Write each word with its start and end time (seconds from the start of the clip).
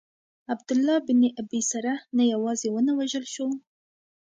عبدالله 0.53 0.97
بن 1.07 1.21
ابی 1.41 1.59
سرح 1.71 1.97
نه 2.17 2.23
یوازي 2.33 2.67
ونه 2.71 2.91
وژل 2.99 3.25
سو. 3.35 3.45